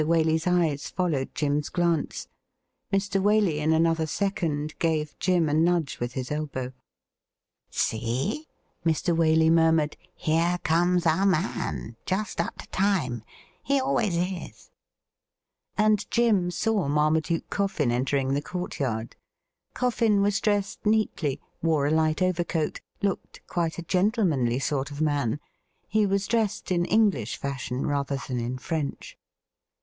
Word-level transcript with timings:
Waley's 0.03 0.47
eyes 0.47 0.89
followed 0.89 1.35
Jim's 1.35 1.69
glance. 1.69 2.27
Mr. 2.91 3.21
Wtdey 3.21 3.57
in 3.57 3.71
another 3.71 4.07
second 4.07 4.73
gave 4.79 5.13
Jim 5.19 5.47
a 5.47 5.53
nudge 5.53 5.99
with 5.99 6.13
his 6.13 6.31
elbow. 6.31 6.73
90 7.71 7.99
THE 7.99 7.99
RIDDLE 7.99 8.07
RING 8.07 8.07
'See,' 8.33 8.47
Mr. 8.83 9.15
Waley 9.15 9.51
murmured, 9.51 9.97
'here 10.15 10.57
comes 10.63 11.05
our 11.05 11.27
man— 11.27 11.95
just 12.07 12.41
up 12.41 12.57
to 12.57 12.67
time: 12.69 13.21
he 13.61 13.79
always 13.79 14.17
is.' 14.17 14.71
And 15.77 16.09
Jim 16.09 16.49
saw 16.49 16.87
Marmaduke 16.87 17.47
Coffin 17.51 17.91
entering 17.91 18.33
the 18.33 18.41
courtyard. 18.41 19.15
Coffin 19.75 20.23
was 20.23 20.39
dressed 20.41 20.83
neatly, 20.83 21.39
wore 21.61 21.85
a 21.85 21.91
light 21.91 22.23
overcoat, 22.23 22.81
looked 23.03 23.45
quite 23.45 23.77
a 23.77 23.83
gentlemanly 23.83 24.57
sort 24.57 24.89
of 24.89 24.99
man. 24.99 25.39
He 25.87 26.07
was 26.07 26.25
dressed 26.25 26.71
in 26.71 26.85
English 26.85 27.37
fashion 27.37 27.85
rather 27.85 28.17
than 28.27 28.39
in 28.39 28.57
French. 28.57 29.15